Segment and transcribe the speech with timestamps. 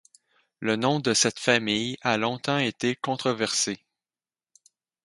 [0.59, 3.85] Le nom de cette famille a longtemps été controversé.